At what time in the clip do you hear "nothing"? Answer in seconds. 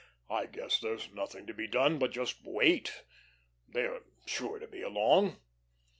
1.13-1.45